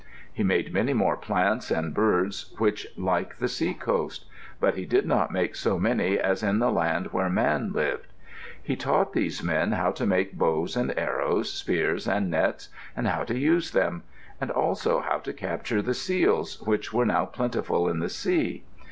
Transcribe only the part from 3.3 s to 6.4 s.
the seacoast, but he did not make so many